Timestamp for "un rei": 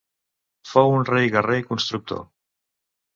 1.01-1.29